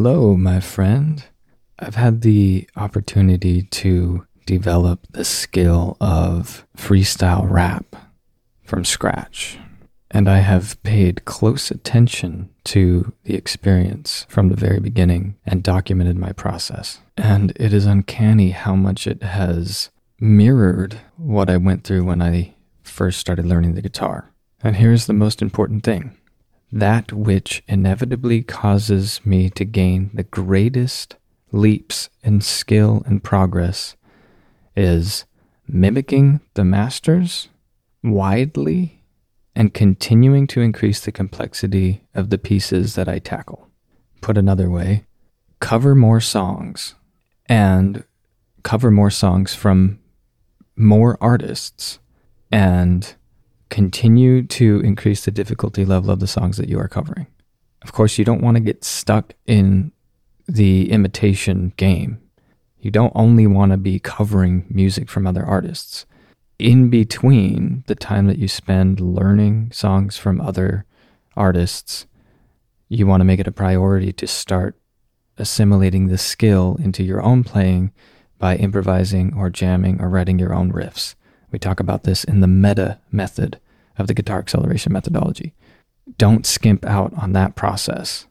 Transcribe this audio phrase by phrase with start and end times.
[0.00, 1.24] Hello, my friend.
[1.80, 7.96] I've had the opportunity to develop the skill of freestyle rap
[8.62, 9.58] from scratch,
[10.08, 16.16] and I have paid close attention to the experience from the very beginning and documented
[16.16, 17.00] my process.
[17.16, 19.90] And it is uncanny how much it has
[20.20, 22.54] mirrored what I went through when I
[22.84, 24.32] first started learning the guitar.
[24.62, 26.16] And here's the most important thing
[26.70, 31.16] that which inevitably causes me to gain the greatest
[31.50, 33.96] leaps in skill and progress
[34.76, 35.24] is
[35.66, 37.48] mimicking the masters
[38.02, 39.02] widely
[39.54, 43.68] and continuing to increase the complexity of the pieces that I tackle.
[44.20, 45.04] Put another way,
[45.60, 46.94] cover more songs
[47.46, 48.04] and
[48.62, 49.98] cover more songs from
[50.76, 51.98] more artists
[52.52, 53.14] and
[53.70, 57.26] continue to increase the difficulty level of the songs that you are covering.
[57.82, 59.92] Of course, you don't want to get stuck in
[60.46, 62.20] the imitation game.
[62.80, 66.06] You don't only want to be covering music from other artists.
[66.58, 70.86] In between the time that you spend learning songs from other
[71.36, 72.06] artists,
[72.88, 74.76] you want to make it a priority to start
[75.36, 77.92] assimilating the skill into your own playing
[78.38, 81.14] by improvising or jamming or writing your own riffs.
[81.50, 83.60] We talk about this in the meta method
[83.98, 85.54] of the guitar acceleration methodology.
[86.16, 88.26] Don't skimp out on that process,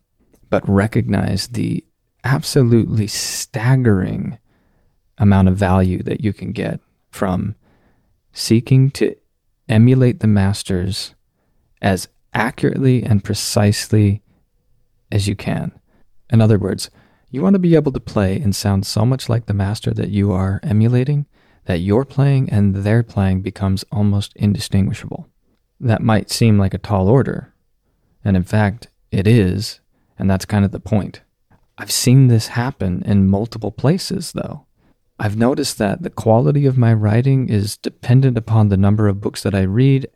[0.49, 1.83] but recognize the
[2.23, 4.37] absolutely staggering
[5.17, 6.79] amount of value that you can get
[7.11, 7.55] from
[8.33, 9.15] seeking to
[9.69, 11.15] emulate the masters
[11.81, 14.21] as accurately and precisely
[15.11, 15.71] as you can.
[16.29, 16.89] In other words,
[17.29, 20.09] you want to be able to play and sound so much like the master that
[20.09, 21.25] you are emulating
[21.67, 25.27] that your playing and their playing becomes almost indistinguishable.
[25.79, 27.53] That might seem like a tall order,
[28.23, 29.79] and in fact, it is,
[30.17, 31.21] and that's kind of the point.
[31.77, 34.65] I've seen this happen in multiple places, though.
[35.19, 39.43] I've noticed that the quality of my writing is dependent upon the number of books
[39.43, 40.07] that I read,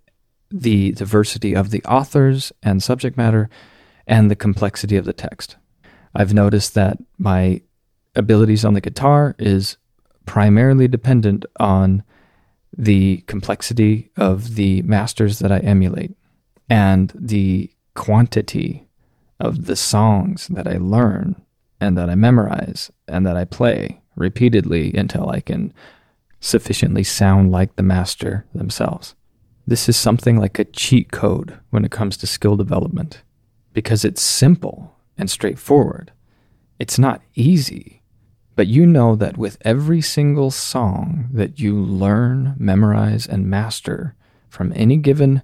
[0.50, 3.50] the diversity of the authors and subject matter,
[4.08, 5.58] and the complexity of the text.
[6.14, 7.62] I've noticed that my
[8.16, 9.78] abilities on the guitar is
[10.26, 12.04] primarily dependent on
[12.78, 16.16] the complexity of the masters that I emulate
[16.70, 18.88] and the quantity
[19.40, 21.42] of the songs that I learn
[21.80, 25.74] and that I memorize and that I play repeatedly until I can
[26.40, 29.16] sufficiently sound like the master themselves.
[29.68, 33.24] This is something like a cheat code when it comes to skill development
[33.74, 36.12] because it's simple and straightforward.
[36.80, 38.01] It's not easy
[38.62, 44.14] but you know that with every single song that you learn, memorize, and master
[44.50, 45.42] from any given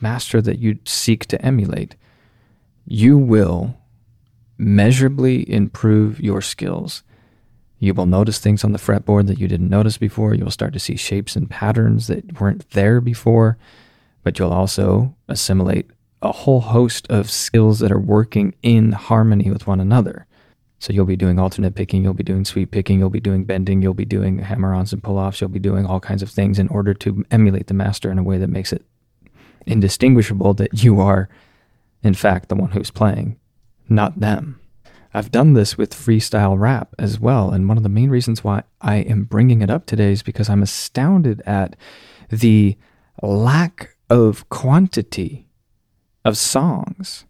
[0.00, 1.96] master that you seek to emulate,
[2.86, 3.76] you will
[4.56, 7.02] measurably improve your skills.
[7.80, 10.32] You will notice things on the fretboard that you didn't notice before.
[10.32, 13.58] You'll start to see shapes and patterns that weren't there before,
[14.22, 15.90] but you'll also assimilate
[16.22, 20.28] a whole host of skills that are working in harmony with one another.
[20.78, 23.80] So you'll be doing alternate picking, you'll be doing sweep picking, you'll be doing bending,
[23.80, 26.92] you'll be doing hammer-ons and pull-offs, you'll be doing all kinds of things in order
[26.94, 28.84] to emulate the master in a way that makes it
[29.66, 31.28] indistinguishable that you are,
[32.02, 33.38] in fact, the one who's playing,
[33.88, 34.60] not them.
[35.14, 37.52] I've done this with freestyle rap as well.
[37.52, 40.50] And one of the main reasons why I am bringing it up today is because
[40.50, 41.76] I'm astounded at
[42.30, 42.76] the
[43.22, 45.46] lack of quantity
[46.24, 47.26] of songs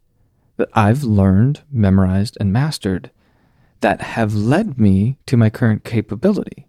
[0.56, 3.11] that I've learned, memorized, and mastered
[3.84, 6.67] that have led me to my current capability.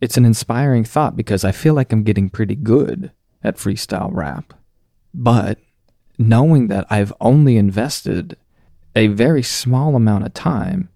[0.00, 3.12] It's an inspiring thought because I feel like I'm getting pretty good
[3.44, 4.52] at freestyle rap.
[5.14, 5.60] But
[6.18, 8.36] knowing that I've only invested
[8.96, 10.88] a very small amount of time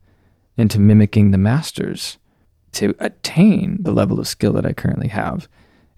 [0.56, 2.18] into mimicking the masters
[2.72, 5.48] to attain the level of skill that I currently have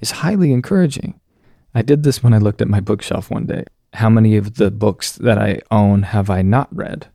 [0.00, 1.19] is highly encouraging.
[1.75, 3.65] I did this when I looked at my bookshelf one day.
[3.94, 7.06] How many of the books that I own have I not read?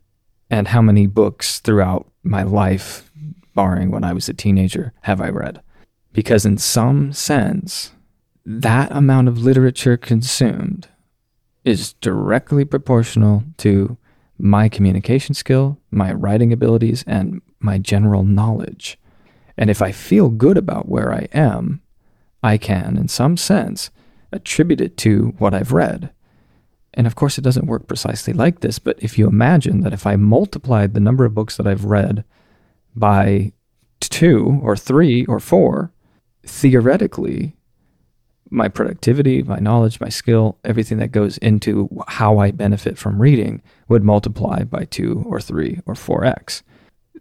[0.50, 3.10] And how many books throughout my life,
[3.54, 5.62] barring when I was a teenager, have I read?
[6.12, 7.92] Because, in some sense,
[8.44, 10.88] that amount of literature consumed
[11.64, 13.96] is directly proportional to
[14.38, 18.98] my communication skill, my writing abilities, and my general knowledge.
[19.56, 21.82] And if I feel good about where I am,
[22.42, 23.90] I can, in some sense,
[24.30, 26.10] attribute it to what I've read.
[26.94, 30.06] And of course, it doesn't work precisely like this, but if you imagine that if
[30.06, 32.24] I multiplied the number of books that I've read
[32.96, 33.52] by
[34.00, 35.92] two or three or four,
[36.44, 37.56] theoretically,
[38.50, 43.62] my productivity, my knowledge, my skill, everything that goes into how I benefit from reading
[43.88, 46.62] would multiply by two or three or 4x.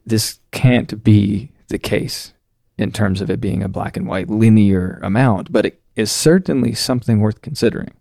[0.06, 2.34] this can't be the case
[2.78, 6.74] in terms of it being a black and white linear amount, but it is certainly
[6.74, 7.92] something worth considering.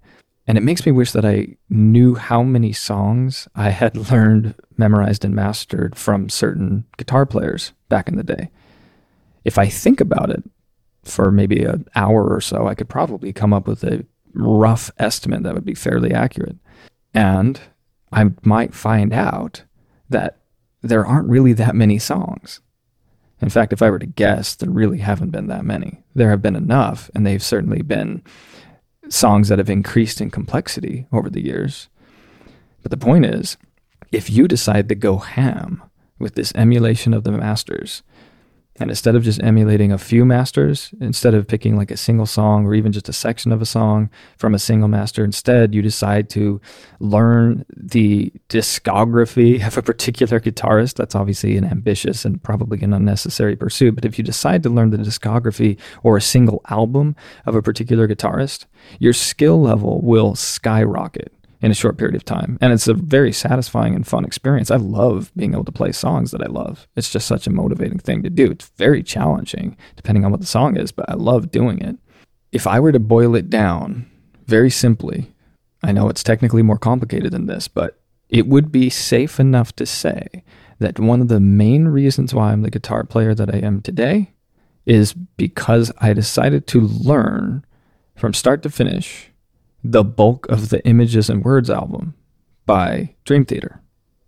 [0.46, 5.24] And it makes me wish that I knew how many songs I had learned, memorized,
[5.24, 8.50] and mastered from certain guitar players back in the day.
[9.44, 10.44] If I think about it
[11.04, 14.04] for maybe an hour or so, I could probably come up with a
[14.34, 16.56] rough estimate that would be fairly accurate.
[17.14, 17.60] And
[18.12, 19.62] I might find out
[20.10, 20.38] that
[20.82, 22.60] there aren't really that many songs.
[23.40, 26.02] In fact, if I were to guess, there really haven't been that many.
[26.14, 28.22] There have been enough, and they've certainly been
[29.08, 31.88] songs that have increased in complexity over the years.
[32.82, 33.56] But the point is,
[34.12, 35.82] if you decide to go ham
[36.18, 38.02] with this emulation of the masters,
[38.78, 42.66] and instead of just emulating a few masters, instead of picking like a single song
[42.66, 46.28] or even just a section of a song from a single master, instead you decide
[46.30, 46.60] to
[47.00, 50.94] learn the discography of a particular guitarist.
[50.94, 53.94] That's obviously an ambitious and probably an unnecessary pursuit.
[53.94, 58.06] But if you decide to learn the discography or a single album of a particular
[58.06, 58.66] guitarist,
[58.98, 62.58] your skill level will skyrocket in a short period of time.
[62.60, 64.70] And it's a very satisfying and fun experience.
[64.70, 66.86] I love being able to play songs that I love.
[66.96, 68.50] It's just such a motivating thing to do.
[68.50, 71.96] It's very challenging depending on what the song is, but I love doing it.
[72.52, 74.10] If I were to boil it down
[74.46, 75.32] very simply,
[75.82, 79.86] I know it's technically more complicated than this, but it would be safe enough to
[79.86, 80.44] say
[80.78, 84.32] that one of the main reasons why I'm the guitar player that I am today
[84.84, 87.64] is because I decided to learn
[88.14, 89.30] from start to finish
[89.90, 92.14] the bulk of the Images and Words album
[92.64, 93.80] by Dream Theater.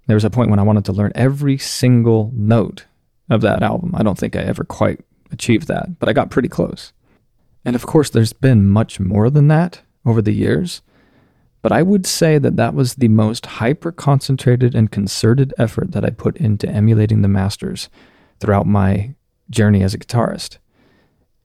[0.06, 2.86] There was a point when I wanted to learn every single note
[3.28, 3.92] of that album.
[3.94, 5.00] I don't think I ever quite
[5.32, 6.92] achieved that, but I got pretty close.
[7.64, 10.80] And of course, there's been much more than that over the years,
[11.60, 16.04] but I would say that that was the most hyper concentrated and concerted effort that
[16.04, 17.88] I put into emulating the masters
[18.38, 19.14] throughout my
[19.50, 20.58] journey as a guitarist.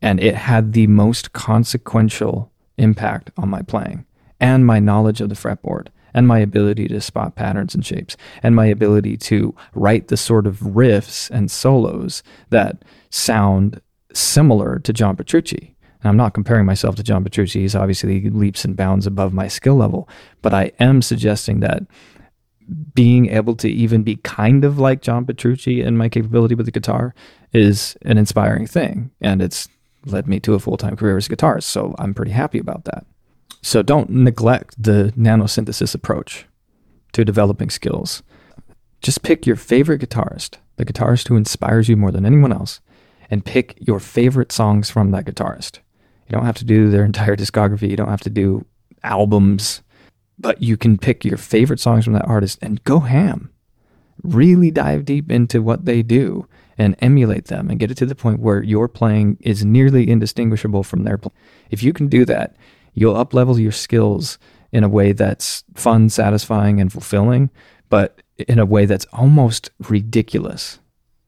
[0.02, 4.06] And it had the most consequential impact on my playing
[4.40, 8.56] and my knowledge of the fretboard and my ability to spot patterns and shapes and
[8.56, 13.82] my ability to write the sort of riffs and solos that sound
[14.14, 15.76] similar to John Petrucci.
[16.02, 17.62] And I'm not comparing myself to John Petrucci.
[17.62, 20.08] He's obviously leaps and bounds above my skill level,
[20.42, 21.84] but I am suggesting that
[22.94, 26.72] being able to even be kind of like John Petrucci in my capability with the
[26.72, 27.14] guitar
[27.52, 29.12] is an inspiring thing.
[29.22, 29.68] And it's
[30.06, 31.64] led me to a full time career as a guitarist.
[31.64, 33.06] So I'm pretty happy about that.
[33.62, 36.46] So don't neglect the nanosynthesis approach
[37.14, 38.24] to developing skills.
[39.02, 42.82] Just pick your favorite guitarist, the guitarist who inspires you more than anyone else,
[43.30, 45.80] and pick your favorite songs from that guitarist.
[46.28, 48.66] You don't have to do their entire discography, you don't have to do
[49.04, 49.82] albums,
[50.38, 53.53] but you can pick your favorite songs from that artist and go ham.
[54.24, 56.48] Really dive deep into what they do
[56.78, 60.84] and emulate them and get it to the point where your playing is nearly indistinguishable
[60.84, 61.36] from their playing.
[61.70, 62.56] If you can do that,
[62.94, 64.38] you'll uplevel your skills
[64.72, 67.50] in a way that's fun, satisfying, and fulfilling,
[67.90, 70.80] but in a way that's almost ridiculous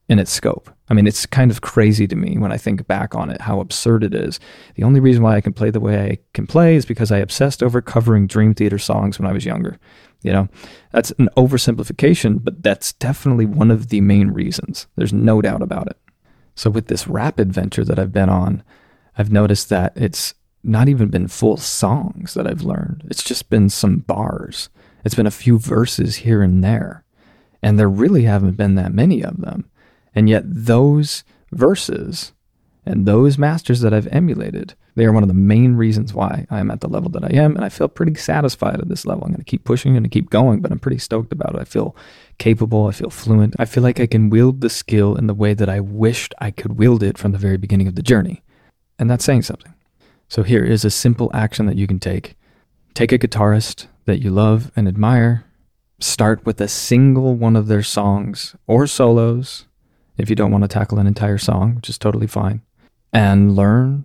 [0.08, 0.70] in its scope.
[0.88, 3.60] I mean, it's kind of crazy to me when I think back on it, how
[3.60, 4.38] absurd it is.
[4.76, 7.18] The only reason why I can play the way I can play is because I
[7.18, 9.78] obsessed over covering Dream Theater songs when I was younger.
[10.26, 10.48] You know,
[10.90, 14.88] that's an oversimplification, but that's definitely one of the main reasons.
[14.96, 15.96] There's no doubt about it.
[16.56, 18.64] So, with this rap adventure that I've been on,
[19.16, 23.04] I've noticed that it's not even been full songs that I've learned.
[23.08, 24.68] It's just been some bars.
[25.04, 27.04] It's been a few verses here and there.
[27.62, 29.70] And there really haven't been that many of them.
[30.12, 32.32] And yet, those verses
[32.84, 36.58] and those masters that I've emulated, they are one of the main reasons why I
[36.58, 37.54] am at the level that I am.
[37.54, 39.24] And I feel pretty satisfied at this level.
[39.24, 41.60] I'm going to keep pushing and keep going, but I'm pretty stoked about it.
[41.60, 41.94] I feel
[42.38, 42.86] capable.
[42.86, 43.54] I feel fluent.
[43.58, 46.50] I feel like I can wield the skill in the way that I wished I
[46.50, 48.42] could wield it from the very beginning of the journey.
[48.98, 49.74] And that's saying something.
[50.28, 52.34] So here is a simple action that you can take.
[52.94, 55.44] Take a guitarist that you love and admire.
[56.00, 59.66] Start with a single one of their songs or solos
[60.16, 62.62] if you don't want to tackle an entire song, which is totally fine
[63.12, 64.04] and learn,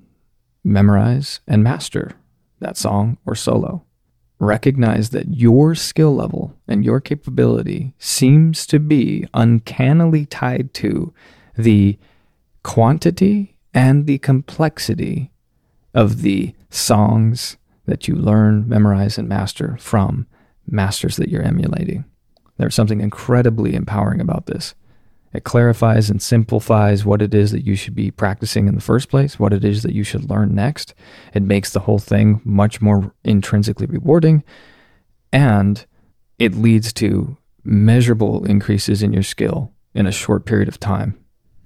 [0.63, 2.13] memorize, and master
[2.59, 3.83] that song or solo.
[4.39, 11.13] Recognize that your skill level and your capability seems to be uncannily tied to
[11.57, 11.99] the
[12.63, 15.31] quantity and the complexity
[15.93, 20.25] of the songs that you learn, memorize, and master from
[20.67, 22.05] masters that you're emulating.
[22.57, 24.75] There's something incredibly empowering about this.
[25.33, 29.09] It clarifies and simplifies what it is that you should be practicing in the first
[29.09, 30.93] place, what it is that you should learn next.
[31.33, 34.43] It makes the whole thing much more intrinsically rewarding,
[35.31, 35.85] and
[36.37, 41.17] it leads to measurable increases in your skill in a short period of time.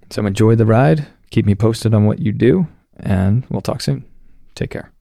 [0.09, 1.07] So enjoy the ride.
[1.31, 2.67] Keep me posted on what you do,
[2.97, 4.05] and we'll talk soon.
[4.53, 4.94] Take care.